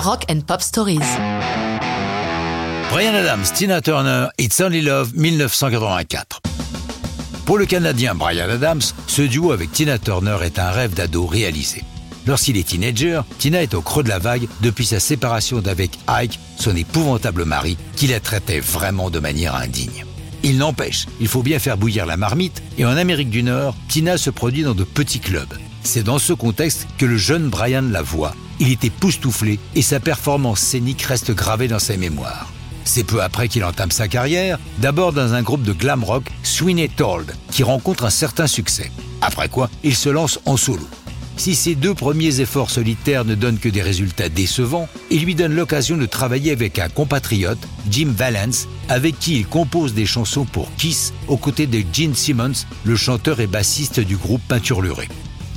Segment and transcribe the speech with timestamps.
[0.00, 0.98] Rock and Pop Stories.
[2.90, 6.40] Brian Adams, Tina Turner, It's Only Love, 1984.
[7.44, 11.84] Pour le Canadien Brian Adams, ce duo avec Tina Turner est un rêve d'ado réalisé.
[12.26, 16.40] Lorsqu'il est teenager, Tina est au creux de la vague depuis sa séparation d'avec Ike,
[16.56, 20.06] son épouvantable mari, qui la traitait vraiment de manière indigne.
[20.42, 24.16] Il n'empêche, il faut bien faire bouillir la marmite, et en Amérique du Nord, Tina
[24.16, 25.58] se produit dans de petits clubs.
[25.82, 28.34] C'est dans ce contexte que le jeune Brian la voit.
[28.58, 32.52] Il est époustouflé et sa performance scénique reste gravée dans ses mémoires.
[32.84, 36.88] C'est peu après qu'il entame sa carrière, d'abord dans un groupe de glam rock, Sweeney
[36.88, 38.90] Told, qui rencontre un certain succès.
[39.20, 40.86] Après quoi, il se lance en solo.
[41.36, 45.54] Si ses deux premiers efforts solitaires ne donnent que des résultats décevants, il lui donne
[45.54, 50.74] l'occasion de travailler avec un compatriote, Jim Valance, avec qui il compose des chansons pour
[50.76, 55.08] Kiss aux côtés de Gene Simmons, le chanteur et bassiste du groupe Peinturluré.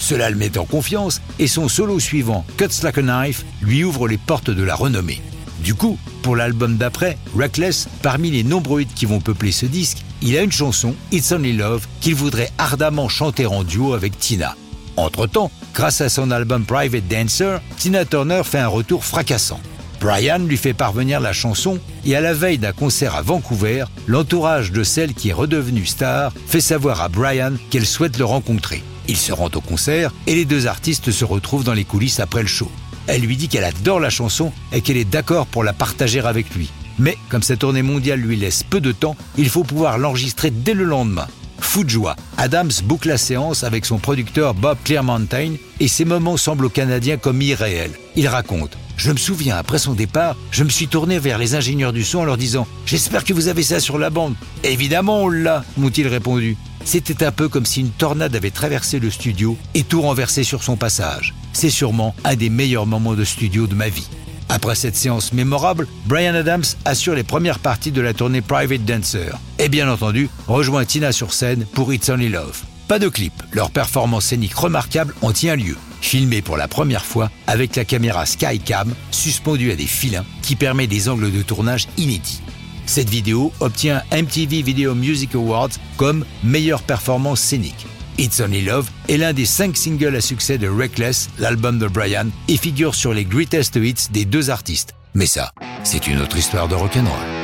[0.00, 4.08] Cela le met en confiance et son solo suivant, Cuts Like a Knife, lui ouvre
[4.08, 5.22] les portes de la renommée.
[5.62, 9.98] Du coup, pour l'album d'après, Reckless, parmi les nombreux hits qui vont peupler ce disque,
[10.22, 14.56] il a une chanson, It's Only Love, qu'il voudrait ardemment chanter en duo avec Tina.
[14.96, 19.60] Entre-temps, grâce à son album Private Dancer, Tina Turner fait un retour fracassant.
[20.00, 24.72] Brian lui fait parvenir la chanson et à la veille d'un concert à Vancouver, l'entourage
[24.72, 28.82] de celle qui est redevenue star fait savoir à Brian qu'elle souhaite le rencontrer.
[29.10, 32.42] Il se rend au concert et les deux artistes se retrouvent dans les coulisses après
[32.42, 32.70] le show.
[33.08, 36.54] Elle lui dit qu'elle adore la chanson et qu'elle est d'accord pour la partager avec
[36.54, 36.70] lui.
[36.96, 40.74] Mais comme sa tournée mondiale lui laisse peu de temps, il faut pouvoir l'enregistrer dès
[40.74, 41.26] le lendemain.
[41.58, 46.36] Fou de joie, Adams boucle la séance avec son producteur Bob Clearmountain et ses moments
[46.36, 47.98] semblent aux Canadiens comme irréels.
[48.14, 51.94] Il raconte je me souviens, après son départ, je me suis tourné vers les ingénieurs
[51.94, 54.34] du son en leur disant J'espère que vous avez ça sur la bande.
[54.62, 56.58] Évidemment, on l'a, m'ont-ils répondu.
[56.84, 60.62] C'était un peu comme si une tornade avait traversé le studio et tout renversé sur
[60.62, 61.34] son passage.
[61.52, 64.08] C'est sûrement un des meilleurs moments de studio de ma vie.
[64.48, 69.30] Après cette séance mémorable, Brian Adams assure les premières parties de la tournée Private Dancer.
[69.58, 72.62] Et bien entendu, rejoint Tina sur scène pour It's Only Love.
[72.88, 75.76] Pas de clip, leur performance scénique remarquable en tient lieu.
[76.00, 80.88] Filmé pour la première fois avec la caméra Skycam suspendue à des filins qui permet
[80.88, 82.42] des angles de tournage inédits.
[82.86, 87.86] Cette vidéo obtient MTV Video Music Awards comme meilleure performance scénique.
[88.18, 92.26] It's Only Love est l'un des cinq singles à succès de Reckless, l'album de Brian,
[92.48, 94.94] et figure sur les greatest hits des deux artistes.
[95.14, 95.52] Mais ça,
[95.84, 97.39] c'est une autre histoire de rock'n'roll.